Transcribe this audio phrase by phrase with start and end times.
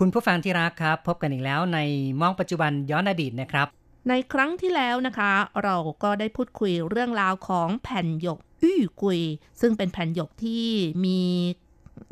[0.00, 1.78] คุณผู้ฟังที่รักครับ พบกันอีกแล้วใน
[2.20, 3.66] มองปัจจุบันย้อนอดีตนะครับ
[4.08, 9.20] ในครั้งที่แล้วนะคะ เราก็ได้พูดคุยเรื่องราวของแผ่นหยกอื้อกุย
[9.60, 10.66] ซึ่งเป็นแผ่นหยกที่
[11.04, 11.20] มี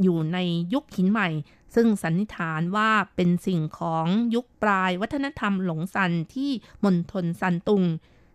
[0.02, 0.38] อยู่ใน
[0.72, 1.28] ยุคหินใหม่
[1.74, 6.50] ซึ่งสันนิษฐานว่าเป็นสิ่งของยุคปลายวัฒนธรรมหลงซันที่
[6.84, 7.82] มณฑลซันตุง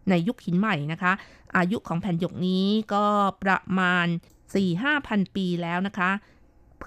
[0.09, 1.11] ในยุคหินใหม่นะคะ
[1.57, 3.05] อายุของแผ่นหยกนี้ก็
[3.43, 4.07] ประมาณ
[4.57, 6.11] 4-5พันปีแล้วนะคะ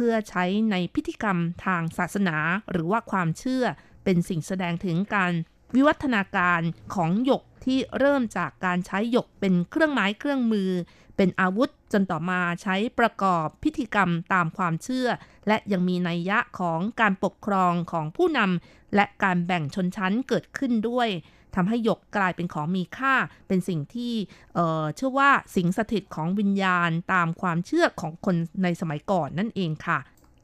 [0.04, 2.36] พื่อใช้ในพิธีกรรมทางศาสนา
[2.70, 3.64] หรือว่าความเชื่อ
[4.04, 5.32] เป็นสิ่งแสดงถึงการ
[5.74, 6.60] วิวัฒนาการ
[6.94, 10.70] ของหยกที่เริ่มจากการใช้หยกเป็นเครื่องไม้เครื่องมือ
[11.16, 15.08] เป็นอาวุธจนต่อมาใช้ประกอบพิธีกรรมตามความเชื่อ
[15.48, 21.08] และยังมีนัยยะของการปกครองของผู้นำและการแบ่งชนชั้นเกิดขึ้นด้วย
[21.56, 23.14] ทำให้หยกกลายเป็นของมีค่า
[23.48, 24.12] เป็นสิ่งที่
[24.54, 29.98] เอ่อเชื่อว่าสิงสถิตของวิญญาณตามความเชื่อของคนในสมัยก่อนนั่นเองค่ะ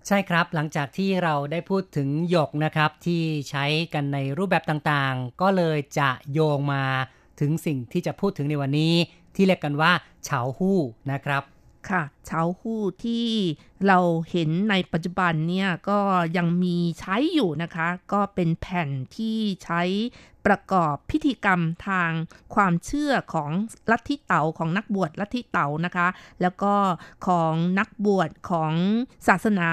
[0.06, 6.84] ใช่ครับหลังจากที่เราได้พูดถึงหยกนะครับ ที่ใช้กันในรูปแบบต่างๆ ก็เลยจะโยงมา
[7.40, 8.94] ถึงสิ่งที่จะพูดถึงในวันนี้
[9.34, 9.92] ที่เรียกกันว่า
[10.24, 10.78] เฉาหู้
[11.12, 11.42] นะครับ
[11.90, 13.26] ค่ะเฉาหู้ที่
[13.86, 13.98] เรา
[14.30, 15.98] เห็นในปัจจุบันเนี่ยก็
[16.36, 19.82] ยังมีใช้อยู่นะคะ ก็เป็นแผ่นที่ใช้
[20.46, 22.10] ประกอบพิธีกรรมทาง
[22.54, 23.50] ความเชื่อของ
[23.90, 26.08] ลัทธิเต๋าของนักบวชลัทธิเต๋านะคะ
[26.42, 26.74] แล้วก็
[27.26, 28.72] ของนักบวชของ
[29.28, 29.70] ศาสนา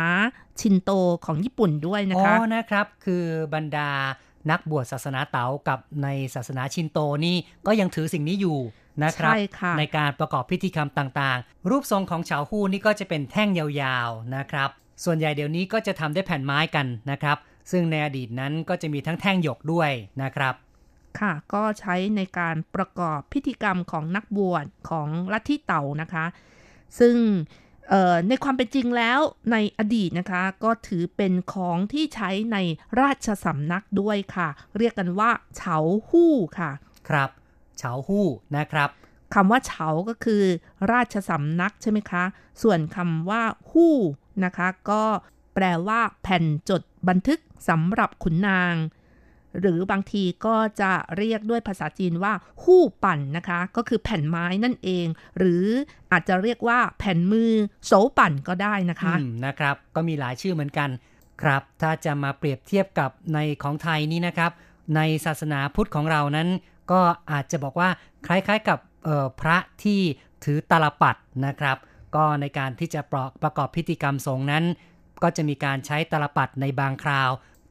[0.61, 0.91] ชินโต
[1.25, 3.89] ของญี่ปุ่นด้วยนะคะอ๋อนะครับคือบรรดา
[4.51, 7.37] นักบวชศาสนาเต๋ากับในศาสนาชินโตนี่
[7.67, 8.59] ก็ยังถือสิ่งนี้อยู่
[9.03, 14.69] นะครับใช่ค่ะในการประกอบพิธีกรรมต่างๆ รูปทรงของเฉาหู้นี่ก็จะเป็นแท่งยาวๆนะครับ
[15.03, 17.37] ส่วนใหญ่เดี๋ยวนี้ก็จะทำด้วยแผ่นไม้กันนะครับ
[17.71, 19.91] ซึ่งในอดีตนั้นก็จะมีทั้งแท่งหยกด้วย
[20.23, 20.55] นะครับ
[21.19, 26.25] ค่ะ ก็ใช้ในการประกอบพิธีกรรมของนักบวชของลัทธิเต่านะคะ
[26.99, 27.15] ซึ่ง
[27.89, 29.19] เอ่อในความเป็นจริงแล้ว
[29.51, 32.57] ในอดีตนะคะ ก็ถือเป็นของที่ใช้ใน
[33.01, 35.77] ราชสำนักด้วยค่ะ เรียกกันว่าเฉา
[36.09, 36.71] หู้ค่ะ
[37.09, 37.29] ครับ
[37.77, 38.25] เฉาหู้
[38.57, 38.89] นะครับ
[39.33, 40.43] คำว่าเฉาก็คือ
[40.91, 42.23] ราชสำนักใช่ไหมคะ
[42.61, 43.41] ส่วนคำว่า
[43.71, 43.95] หู้
[44.45, 45.03] นะคะ ก็
[45.55, 47.39] แปลว่า แผ่นจดบันทึก
[47.69, 48.75] สำหรับขุนนาง
[49.59, 55.05] หรือบางทีก็จะเรียกด้วยภาษาจีนว่าหู้ปั่นนะคะ ก็คือแผ่นไม้นั่นเอง
[55.37, 55.65] หรือ
[56.11, 57.51] อาจจะเรียกว่าแผ่นมือ
[57.85, 60.89] โสปั่นก็ได้นะคะอืมนะครับ ก็มีหลายชื่อเหมือนกัน
[61.41, 64.51] ครับ ถ้าจะมาเปรียบเทียบกับในของไทยนี่นะครับ
[64.95, 66.49] ในศาสนาพุทธของเรานั้น
[66.91, 67.01] ก็
[67.31, 67.89] อาจจะบอกว่า
[68.27, 68.79] คล้ายๆกับ
[69.41, 70.01] พระที่
[70.43, 71.77] ถือตาลปัดนะครับ
[72.15, 74.63] ก็ในการที่จะประประกอบพิธีกรรมสงนั้น
[75.23, 77.29] ก็จะมีการใช้ตาลปัดในบางคราว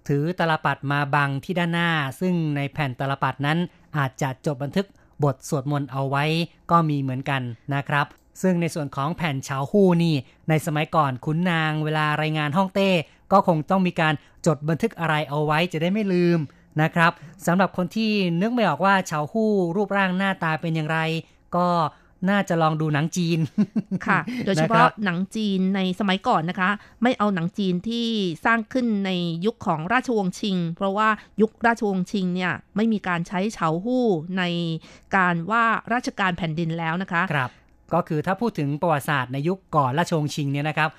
[0.09, 1.91] ถือตาลปัดมาบังที่ด้านหน้า
[2.21, 3.59] ซึ่งในแผ่นตาลปัดนั้น
[3.97, 4.87] อาจจะจดบันทึก
[5.25, 6.25] บทสวดมนต์เอาไว้
[6.71, 7.43] ก็มีเหมือนกัน
[7.75, 8.07] นะครับ
[8.43, 10.15] ซึ่งในส่วนของแผ่นเฉาฮู้นี่
[10.49, 12.91] ในสมัยก่อนขุนนางเวลารายงานห้องเต้
[13.33, 14.15] ก็คงต้องมีการ
[14.47, 16.39] จดบันทึกอะไรเอาไว้จะได้ไม่ลืม
[16.83, 17.13] นะครับ
[17.47, 20.99] สำหรับคนที่นึกไม่ออกว่าเฉาฮู้รูปร่างหน้าตาเป็นอย่างไร
[21.57, 21.69] ก็
[22.31, 23.39] น่าจะลองดูหนังจีน
[24.07, 26.71] ค่ะ โดยเฉนะครัพาะบหนังจีนในสมัยก่อนนะคะ
[27.03, 28.07] ไม่เอาหนังจีนที่
[28.45, 29.11] สร้างขึ้นใน
[29.47, 31.09] ยุคของราชวงศ์ชิง เพราะว่า
[31.41, 34.05] ยุคราชวงศ์ชิงเนี่ยไม่มีการใช้เฉาหู้
[34.39, 34.43] ใน
[35.17, 37.51] การว่าราชการแผ่นดินแล้วนะคะครับ
[37.95, 40.91] ก็คือถ้าพูดถึงประวัติศาสตร์ในยุคก่อนราชวงศ์ชิงเนี่ยนะครับ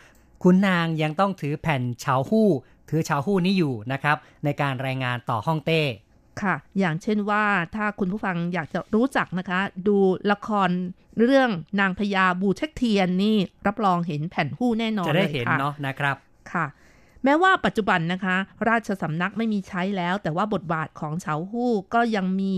[0.44, 2.50] ขุนนางยังต้องถือแผ่นเฉาฮู้
[2.94, 5.82] ถือเฉาฮู้นี้อยู่นะครับ ในการรายงานต่อห้องเต้
[6.42, 7.44] ค่ะ อย่างเช่นว่า
[7.76, 9.98] ถ้าคุณผู้ฟังอยากจะรู้จักนะคะ ดู
[10.32, 10.70] ละคร
[11.20, 13.38] เรื่องนางพญาบูเช็คเทียนนี่
[13.68, 16.16] รับรองเห็นแผ่นหู้แน่นอนจะเลได้ยเห็นค่ะเนาะนะครับ
[16.52, 16.66] ค่ะ
[17.24, 18.36] แม้ว่าปัจจุบันนะคะ
[18.70, 22.58] ราชสำนักไม่มีใช้แล้ว แต่ว่าบทบาทของเฉาหู้ก็ยังมี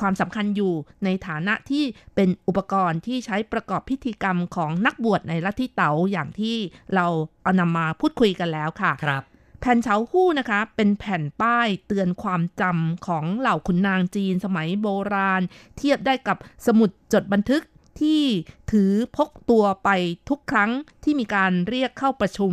[0.00, 0.72] ความสำคัญอยู่
[1.04, 6.56] ในฐานะที่เป็นอุปกรณ์ที่ใช้ประกอบพิธีกรรมของนักบวชในลัทธิเต๋าอย่างที่
[6.94, 7.06] เรา
[7.42, 9.22] เอานำมาพูดคุยกันแล้วค่ะครับ
[9.60, 15.42] แผ่นเฉาหู้นะคะ เป็นแผ่นป้ายเตือนความจำของเหล่าขุนนางจีนสมัยโบราณ
[15.76, 17.62] เทียบได้กับสมุดจดบันทึก
[18.00, 18.24] ที่
[18.72, 19.88] ถือพกตัวไป
[20.28, 20.70] ทุกครั้ง
[21.04, 22.52] ที่มีการเรียกเข้าประชุม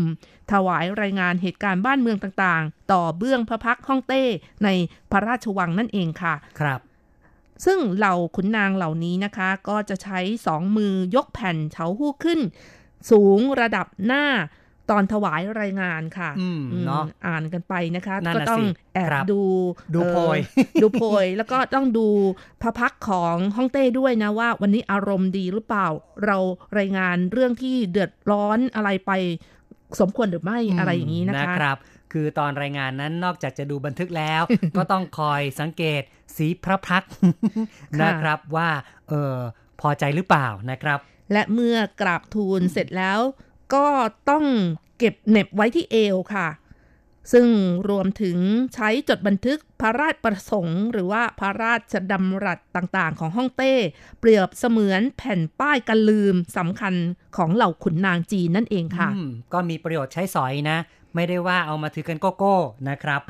[0.52, 4.24] ถวายรายงานเหตุการณ์บ้านเมืองต่างๆ ต่อเบื้องพระพักตร์ฮ่องเต้
[4.64, 4.70] ใน
[5.12, 6.80] พระราชวังนั่นเองค่ะ ครับ
[7.66, 12.40] ซึ่งเหล่าขุนนางเหล่านี้นะคะ ก็จะใช้สองมือยกแผ่นเฉาหู้ขึ้น
[13.12, 14.26] สูงระดับหน้า
[14.92, 19.42] ตอนถวายรายงานค่ะอืมเนาะอ่านกันไปนะคะนั่นก็น่ะต้องสิแอบครับดู
[19.96, 20.40] ดูเอ่อโพย
[20.82, 22.08] ดูโพย แล้วก็ต้องดู
[22.62, 25.88] พระพักตร์ของฮ่องเต้ด้วยนะว่า วันนี้อารมณ์ดีหรือเปล่า
[26.26, 26.38] เรา
[26.78, 29.12] รายงานเรื่องที่เดือดร้อนอะไรไป
[30.00, 31.78] สมควรหรือไม่อะไรอย่างนี้นะคะครับ
[32.14, 34.42] คือตอนรายงานนั้นนอกจากจะดูบันทึกแล้ว
[34.78, 36.02] ก็ต้องคอยสังเกต
[36.36, 37.12] สีพระพักตร์
[38.04, 38.70] นะครับว่า
[39.10, 39.36] เออ
[39.82, 41.00] พอใจหรือเปล่านะครับ
[41.34, 43.20] และเมื่อกราบทูลเสร็จแล้ว
[43.74, 43.88] ก็
[44.30, 44.46] ต้อง
[44.98, 46.48] เก็บเน็บไว้ที่เอวค่ะ
[47.34, 47.48] ซึ่ง
[47.90, 48.38] รวมถึง
[48.74, 53.74] ใช้จดบันทึกพระราชประสงค์ หรือว่าพระราชดำรัสต่างๆ ของฮ่องเต้
[54.20, 56.94] เปรียบเสมือนแผ่นป้ายกันลืมสำคัญ
[57.38, 59.10] ของเหล่าขุนนางจีนนั่นเองค่ะ
[59.54, 60.78] ก็มีประโยชน์ใช้สอยนะ
[61.16, 62.56] ไม่ได้ว่าเอามาถือกันโกโก้
[62.90, 63.22] นะครับ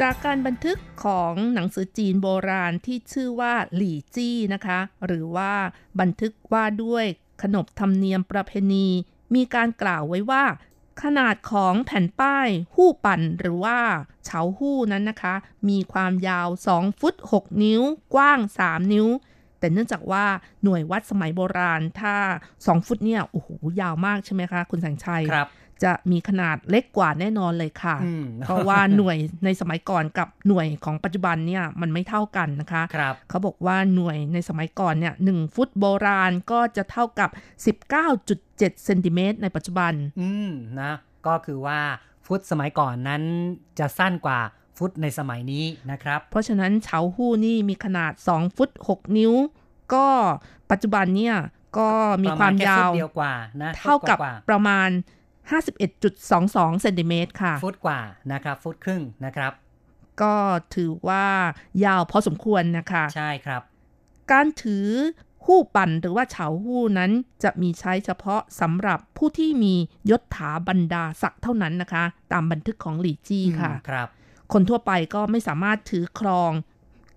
[0.00, 5.52] จากการบันทึกของหนังสือจีนโบราณที่ชื่อว่าหลี่จี้นะคะ หรือว่า
[6.00, 7.04] บันทึกว่าด้วย
[7.42, 8.86] ขนบธรรมเนียมประเพณี
[9.34, 10.44] มีการกล่าวไว้ว่า
[11.02, 13.78] ขนาดของแผ่นป้ายหู้ปั่นหรือว่า
[14.24, 15.34] เฉาหู้นั้นนะคะ
[15.68, 17.82] มีความยาว 2 ฟุต 6 นิ้ว
[18.14, 19.06] กว้าง 3 นิ้ว
[19.58, 20.24] แต่เนื่องจากว่า
[20.64, 22.16] หน่วยวัดสมัยโบราณถ้า
[22.52, 23.48] 2 ฟุตเนี่ยโอ้โห
[23.80, 25.48] ยาวมากใช่ไหมคะ คุณแสงชัยครับ
[25.84, 37.30] จะมีขนาดเล็กกว่าแน่นอนเลยค่ะอืมเพราะว่าหน่วยในสมัยก่อนกับหน่วยของปัจจุบันเนี่ยมันไม่เท่ากันนะคะครับเขาบอกว่าหน่วยในสมัยก่อนเนี่ยหนึ่งฟุตโบราณก็จะเท่ากับ
[37.90, 40.50] 19.7เซนติเมตรในปัจจุบัน อืม
[40.80, 40.92] นะ
[41.26, 41.80] ก็คือว่า
[42.26, 43.22] ฟุตสมัยก่อนนั้น
[43.78, 44.40] จะสั้นกว่า
[44.78, 49.32] ฟุตในสมัยนี้นะครับ เพราะฉะนั้นเฉาหู้นี่มีขนาด 2 ฟุต 6 นิ้ว
[49.94, 50.06] ก็
[50.70, 51.36] ปัจจุบันเนี่ย
[51.78, 51.90] ก็
[52.24, 53.32] มีความประณแยาวฟุตเดียวกว่า
[53.62, 54.88] นะเท่ากับฟุตว่าประมาณ
[55.52, 58.00] 51.22เซนติเมตรค่ะ ฟุตกว่า
[58.32, 59.52] นะครับฟุตครึ่งนะครับ
[60.22, 60.34] ก็
[60.74, 61.26] ถือว่า
[61.84, 63.62] ยาวพอสมควรนะคะ ใช่ครับ
[64.32, 64.88] การถือ
[65.46, 67.10] หู้ปั่นหรือว่าเฉาหู้นั้น
[67.44, 69.74] จะมีใช้เฉพาะสำหรับผู้ที่มี
[70.10, 74.08] ยศถาบรรดาศักดิ์เท่านั้นนะคะ ตามบันทึกของหลี่จี้ค่ะอืมครับ
[74.52, 76.52] คนทั่วไปก็ไม่สามารถถือครอง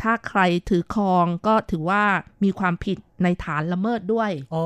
[0.01, 2.03] ถ้าใครถือครองก็ถือว่า
[2.43, 4.63] มีความผิดในฐานละเมิดด้วย โอ้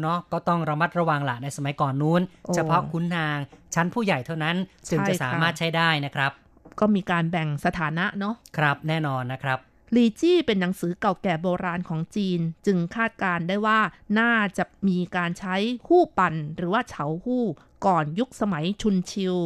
[0.00, 3.38] เนาะก็ต้องระมัดระวังละในสมัยก่อนนู้นโอ้เฉพาะคุณนาง
[3.74, 4.56] ชั้นผู้ใหญ่เท่านั้น
[4.90, 6.32] จึงจะใช่ค่ะสามารถใช้ได้นะครับ
[6.80, 9.58] ก็มีการแบ่งสถานะเนาะครับแน่นอนนะครับ
[9.96, 13.80] ลีจี้เป็นหนังสือเก่าแก่โบราณของจีน จึงคาดการณ์ได้ว่า
[14.18, 15.56] น่าจะมีการใช้
[15.88, 17.44] หู้ปั่นหรือว่าเฉาหู้
[17.86, 19.36] ก่อนยุคสมัยชุนชิว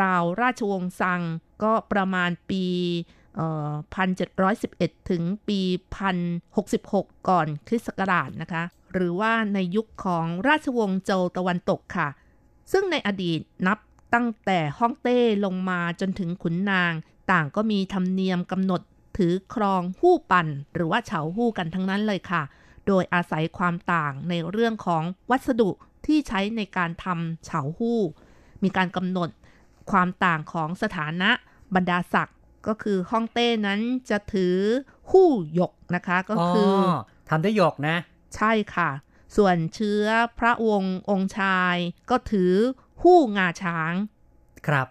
[0.00, 1.20] ราวราชวงศ์ซัง
[1.62, 2.64] ก็ประมาณปี
[3.27, 5.60] เอ่อ 1711 ถึงปี
[6.44, 8.62] 1066 ก่อนคริสต์ศักราชนะคะ
[8.92, 12.08] หรือว่าในยุคของราชวงศ์โจวตะวันตกค่ะ
[12.72, 13.78] ซึ่งในอดีตนับ
[14.14, 16.92] ตั้งแต่ฮ่องเต้ลงมาจนถึงขุนนาง
[17.30, 18.80] ต่างก็มีธรรมเนียมกำหนด
[19.16, 22.42] ถือครองหู้ปั่นหรือว่าเฉาหู้กันทั้งนั้นเลยค่ะ
[22.86, 25.70] โดยอาศัยความต่างในเรื่องของวัสดุ
[26.06, 27.98] ที่ใช้ในการทำเฉาหู้
[28.62, 29.30] มีการกำหนด
[29.90, 31.30] ความต่างของสถานะ
[31.74, 34.56] บรรดาศักดิ์ ก็คือฮ่องเต้นั้นจะถือ
[35.10, 36.90] หู้หยกนะคะ ก็คืออ
[37.28, 37.96] ทำด้วยหยกนะ
[38.36, 38.90] ใช่ค่ะ
[39.36, 40.04] ส่วนเชื้อ
[40.38, 41.76] พระวงศ์องค์ชาย
[42.10, 42.52] ก็ถือ
[43.02, 43.92] หู้งาช้าง
[44.66, 44.86] ครับ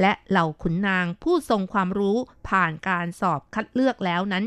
[0.00, 2.16] และเหล่าขุนนางผู้ทรงความรู้
[2.48, 4.44] ผ่านการสอบคัดเลือกแล้วนั้น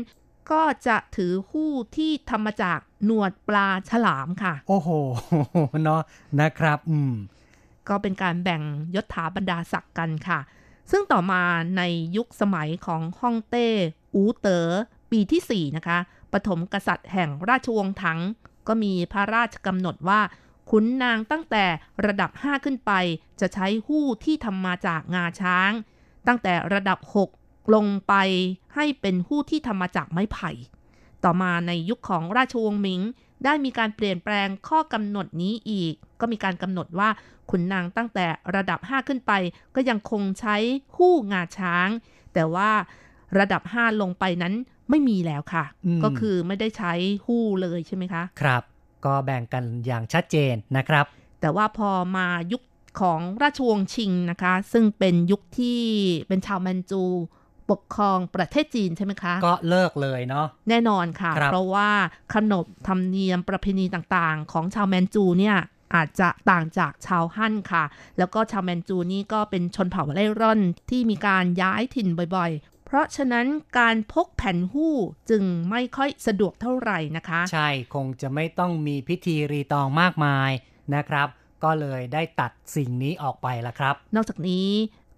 [0.50, 4.88] ก็จะถือหู้ที่ทำมาจากหนวดปลาฉลามค่ะ โอ้โห
[5.82, 6.02] เนาะ
[6.40, 7.14] นะครับ อืม
[7.88, 8.62] ก็เป็นการแบ่ง
[8.94, 10.40] ยศถาบรรดาศักดิ์กันค่ะ
[10.90, 11.42] ซึ่งต่อมา
[11.76, 11.82] ใน
[12.16, 13.68] ยุคสมัยของฮ่องเต้
[14.14, 14.68] อูเตอ๋อ
[15.10, 15.98] ปีที่ 4 นะคะ
[16.32, 18.18] ปฐมกษัตริย์แห่งราชวงศ์ถัง
[18.68, 20.20] ก็มีพระราชกำหนดว่า
[20.70, 21.64] ขุนนางตั้งแต่
[22.06, 22.92] ระดับ 5 ขึ้นไป
[23.40, 25.72] จะใช้หู้ที่ทำมาจากงาช้าง
[26.26, 26.98] ตั้งแต่ระดับ
[27.36, 28.14] 6 ลงไป
[28.74, 30.50] ให้เป็นหู้ที่ทำมาจากไม้ไผ่
[31.24, 33.00] ต่อมาในยุคของราชวงศ์หมิง
[33.44, 37.08] ได้มีการเปลี่ยนแปลงข้อกำหนดนี้อีก ก็มีการกำหนดว่า
[37.50, 38.26] ขุนนางตั้งแต่
[38.56, 39.32] ระดับ 5 ขึ้นไป
[39.74, 40.56] ก็ยังคงใช้
[40.96, 41.88] หู้งาช้าง
[42.34, 42.70] แต่ว่า
[43.38, 44.54] ระดับ 5 ลงไปนั้น
[44.90, 46.92] ไม่มีแล้วค่ะอืมก็คือไม่ได้ใช้
[47.26, 48.62] หู้เลยใช่ไหมคะ ครับ
[49.04, 51.04] ก็แบ่งกันอย่างชัดเจนนะครับ
[51.40, 52.62] แต่ว่าพอมายุค
[53.00, 55.80] ของราชวงศ์ชิงนะคะ ซึ่งเป็นยุคที่
[56.28, 57.02] เป็นชาวแมนจู
[57.70, 61.90] ปกครองประเทศจีนใช่ไหมคะ ก็เลิกเลยเนาะแน่นอนค่ะครับเพราะว่า
[62.34, 65.56] ขนบธรรมเนียมประเพณีต่างๆ ของชาวแมนจูเนี่ย
[65.94, 67.84] อาจจะต่างจากชาวฮั่นค่ะ
[68.18, 72.52] แล้วก็ชาวแมนจูนี่ก็เป็นชนเผ่าเร่ร่อนที่มีการย้ายถิ่นบ่อย
[72.86, 73.46] เพราะฉะนั้น
[73.78, 74.94] การพกแผ่นหู้
[75.30, 80.50] จึงไม่ค่อยสะดวกเท่าไหร่นะคะ ใช่คงจะไม่ต้องมีพิธีรีตองมากมาย
[80.94, 81.28] นะครับ
[81.64, 84.68] ก็เลยได้ตัดสิ่งนี้ออกไปละครับ นอกจากนี้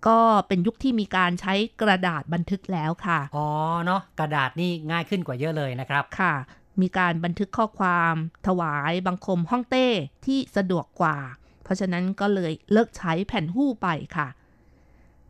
[0.07, 3.47] ก็เป็นยุคที่มีการใช้กระดาษบันทึกแล้วค่ะ อ๋อ
[3.85, 6.35] เนาะกระดาษนี่ง่ายขึ้นกว่าเยอะเลยนะครับค่ะ
[6.81, 8.15] มีการบันทึกข้อความ
[8.47, 9.89] ถวายบังคมฮ่องเต้
[10.27, 11.19] ที่สะดวกกว่า
[11.63, 14.29] เพราะฉะนั้นก็เลยเลิกใช้แผ่นหู้ไปค่ะ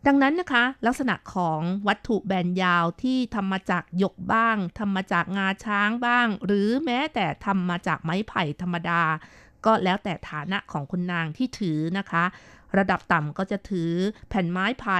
[0.06, 9.02] ดังนั้นนะคะ ลักษณะของวัตถุแบนยาวที่ทำมาจากหยกบ้างทำมาจากงาช้างบ้าง หรือแม้แต่ทำมาจากไม้ไผ่ธรรมดา
[9.66, 12.24] ก็แล้วแต่ฐานะของคุณนางที่ถือนะคะ
[12.78, 13.90] ระดับต่ำก็จะถือ
[14.28, 14.98] แผ่นไม้ไผ่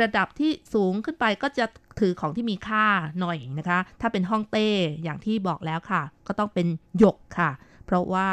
[0.00, 1.66] ระดับที่สูงขึ้นไปก็จะ
[2.00, 2.86] ถือของที่มีค่า
[3.20, 4.68] หน่อยนะคะ ถ้าเป็นฮ่องเต้
[5.02, 6.66] อย่างที่บอกแล้วค่ะ ก็ต้องเป็น
[6.98, 7.50] หยกค่ะ
[7.86, 8.28] เพราะว่า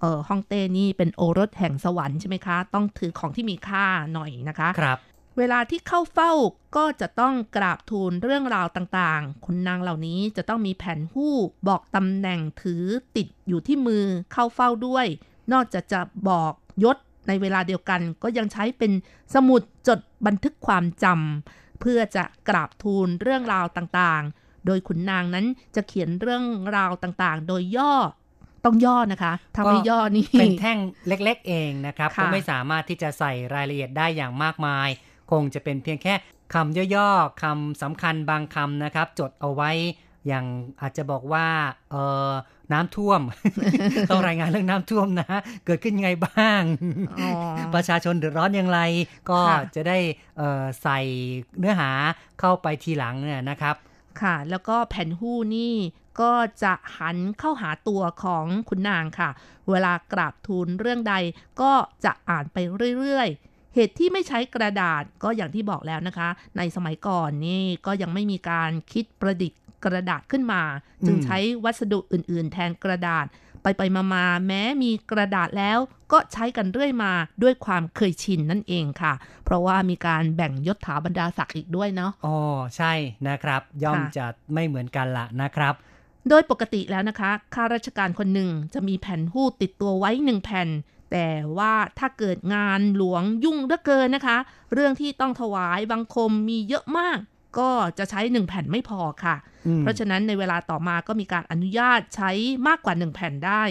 [0.00, 4.98] เออฮ่องเต้นี่เป็นโอรสแห่งสวรรค์ใช่ไหมคะ ต้องถือของที่มีค่าหน่อยนะคะครับ
[5.38, 6.32] เวลาที่เข้าเฝ้า
[6.76, 11.34] ก็จะต้องกราบทูลเรื่องราวต่างๆ คุณนางเหล่านี้จะต้องมีแผ่นหู้
[11.68, 12.84] บอกตำแหน่งถือ
[13.16, 15.06] ติดอยู่ที่มือเข้าเฝ้าด้วย
[15.52, 16.52] นอกจากจะบอก
[16.84, 16.96] ยศ
[17.28, 18.92] ในเวลาเดียวกันก็ยังใช้เป็น
[19.34, 26.44] สมุดจดบันทึกความจำเพื่อจะกราบทูลเรื่องราวต่างๆ โดยขุนนางนั้นจะเขียนเรื่อง
[26.76, 27.94] ราวต่างๆ โดยย่อ
[28.64, 30.78] ต้องย่อนะคะถ้าไม่ย่อนี่เป็นแท่ง
[31.08, 34.88] เล็ก ๆ เองนะครับค่ะก็ไม่สามารถที่จะใส่รายละเอียดได้อย่างมากมาย
[35.30, 36.14] คงจะเป็นเพียงแค่
[36.54, 39.70] คำย่อๆคำสำคัญบางคำนะครับ จดเอาไว้
[40.26, 40.44] อย่าง
[40.80, 41.46] อาจจะบอกว่า
[41.90, 41.96] เอ
[42.30, 42.32] อ
[42.72, 43.20] น้ำท่วม
[44.10, 45.28] ต้องรายงานเรื่องน้ำท่วมนะ
[45.66, 46.62] เกิดขึ้นยังไงบ้าง
[47.20, 47.30] อ๋อ
[47.74, 48.80] ประชาชนเดือดร้อนอย่างไร
[49.30, 49.98] ก็ค่ะจะได้
[50.36, 50.98] เอ่อใส่
[51.58, 51.90] เนื้อหา
[52.40, 53.74] เข้าไปทีหลังเนี่ยนะครับ
[54.20, 55.74] ค่ะ แล้วก็แผ่นหู้นี่
[56.20, 59.30] ก็จะหันเข้าหาตัวของคุณนางค่ะ
[59.70, 61.14] เวลากราบทูลเรื่องใด
[61.60, 61.72] ก็
[62.04, 62.56] จะอ่านไป
[62.98, 70.62] เรื่อยๆ เหตุที่ไม่ใช้กระดาษก็อย่างที่บอกแล้วนะคะ ในสมัยก่อนนี่ก็ยังไม่มีการคิดประดิษฐ์ กระดาษขึ้นมา
[71.06, 73.26] จึงอืมใช้วัสดุอื่น ๆ แทนกระดาษ
[73.62, 75.78] ไปไปๆมาๆแม้มีกระดาษแล้ว
[76.12, 79.12] ก็ใช้กันเรื่อยมาด้วยความเคยชินนั่นเองค่ะ
[79.44, 82.36] เพราะว่ามีการแบ่งยศถาบรรดาศักดิ์อีกด้วยเนาะอ๋อ
[82.76, 82.92] ใช่
[83.28, 85.74] นะครับ ย่อมค่ะจะไม่เหมือนกันละนะครับ
[86.28, 90.68] โดยปกติแล้วนะคะ ข้าราชการคนหนึ่งจะมีแผ่นหู้ติดตัวไว้หนึ่งแผ่น
[91.12, 91.28] แต่
[91.58, 94.36] ว่าถ้าเกิดงานหลวงยุ่งเหลือเกินนะคะ
[94.72, 97.18] เรื่องที่ต้องถวายบังคมมีเยอะมาก
[97.58, 99.36] ก็จะใช้หนึ่งแผ่นไม่พอค่ะ
[99.66, 102.30] อืมเพราะฉะนั้นในเวลาต่อมาก็มีการอนุญาตใช้
[102.66, 103.62] มากกว่าหนึ่งแผ่นได้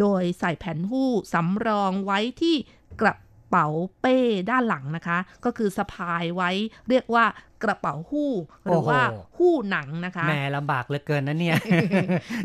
[0.00, 2.56] โดยใส่แผ่นหู้สำรองไว้ที่
[3.00, 3.14] กระ
[3.50, 3.66] เป๋า
[4.00, 4.18] เป้
[4.50, 6.50] ด้านหลังนะคะ ก็คือสะพายไว้
[6.88, 7.24] เรียกว่า
[7.62, 8.30] กระเป๋าหู้
[8.66, 11.56] หรือว่าโอ้โหหู้หนังนะคะแหม่ลำบากเหลือเกินนะเนี่ย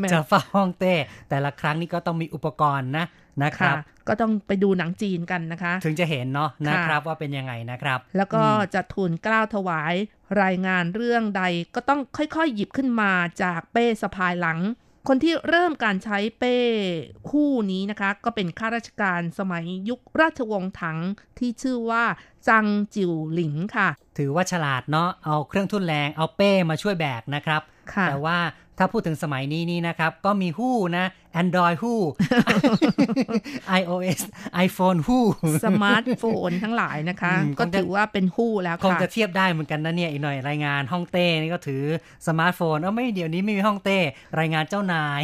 [0.00, 0.94] หม่จะเฝ้าห้องเต้
[1.28, 3.06] แต่ละครั้งนี่ก็ต้องมีอุปกรณ์นะ
[3.44, 3.78] นะคค่ะรับ
[4.08, 9.94] ก็ต้องไปดูหนังจีนกันนะคะ ถึงจะเห็นเนาะนะค่ะครับว่าเป็นยังไงนะครับ แล้วก็อืมจะทูลเกล้าวถวาย
[10.42, 11.42] รายงานเรื่องใด
[11.74, 14.60] ก็ต้องค่อยๆ หยิบขึ้นมาจากเป้สะพายหลัง
[15.08, 16.56] คนที่เริ่มการใช้เป้
[17.30, 20.98] คู่นี้นะคะ ก็เป็นข้าราชการสมัยยุคราชวงศ์ถัง
[21.38, 22.04] ที่ชื่อว่า
[22.48, 28.38] จังจิวหลิงค่ะ ถือว่าฉลาดเนาะเอาเครื่องทุ่นแรงเอาเป้มาช่วยแบกนะครับค่ะแต่ว่า
[28.80, 31.06] ถ้าพูดถึงสมัยนี้นี่นะครับ ก็มีหู้นะ
[31.42, 32.00] Android หู้
[33.80, 34.20] iOS
[34.66, 35.24] iPhone หู้
[35.64, 41.82] สมาร์ทโฟนทั้งหลายนะคะอืมก็คงจะถือว่าเป็นหู้แล้วคงค่ะจะเทียบได้เหมือนกันนะเนี่ย อีกหน่อยรายงานฮ่องเต้นี่ก็ถือ
[42.26, 43.98] สมาร์ทโฟนเออไม่เดี๋ยวนี้ไม่มีฮ่องเต้
[44.40, 45.20] รายงานเจ้านาย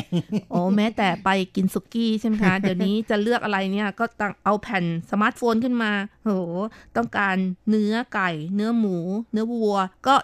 [0.51, 5.93] โอ้แม้แต่ไปกินสุกี้ใช่ไหมคะ เดี๋ยวนี้จะเลือกอะไรเนี่ยก็ต้องเอาแผ่นสมาร์ทโฟนขึ้นมา
[6.25, 6.31] โห
[6.97, 7.37] ต้องการ
[7.69, 8.97] เนื้อไก่ เนื้อหมู
[9.33, 10.15] เนื้อวัวก็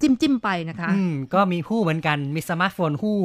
[0.00, 3.20] จิ้มจิ้มๆไปนะคะ อืม ก็มีหู้เหมือนกัน มีสมาร์ทโฟนหู้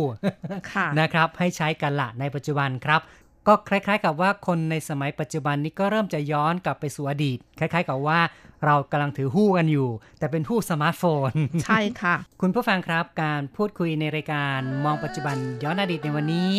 [0.73, 3.01] ค่ะนะครับ ให้ใช้กันละในปัจจุบันครับ
[3.47, 8.19] ก็คล้าย ๆ กับว่าคนในสมัยปัจจุบันนี้ก็เริ่มจะย้อนกลับไปสู่อดีต คล้าย ๆ กับว่า
[8.65, 11.29] เรากำลังถือหู้กันอยู่ แต่เป็นหู้สมาร์ทโฟน
[11.63, 16.51] ใช่ค่ะ คุณผู้ฟังครับ การพูดคุยในรายการมองปัจจุบันย้อนอดีตในวันนี้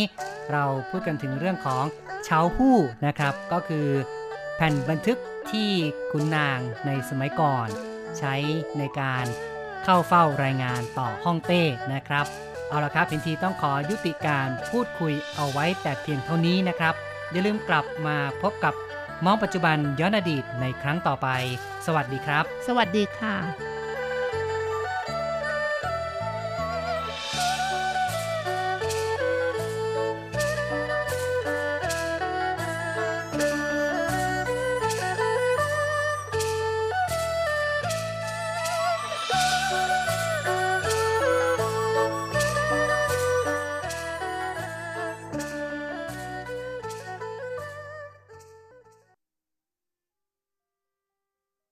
[0.52, 1.84] เราพูดกันถึงเรื่องของ
[2.24, 2.76] เชาหู้
[3.06, 3.86] นะครับ ก็คือ
[4.56, 5.18] แผ่นบันทึก
[5.50, 5.70] ที่
[6.12, 7.68] คุณนางในสมัยก่อน
[8.18, 8.34] ใช้
[8.78, 9.24] ในการ
[9.84, 11.62] เข้าเฝ้ารายงานต่อห้องเต้
[11.92, 12.26] นะครับ
[12.68, 16.94] เอาละครับพินทีต้องขอยุติการพูดคุยเอาไว้แต่เพียงเท่านี้นะครับ
[17.32, 18.74] อย่าลืมกลับมาพบกับ
[19.24, 21.28] มองปัจจุบันย้อนอดีตในครั้งต่อไป
[21.86, 23.71] สวัสดีครับ สวัสดีค่ะ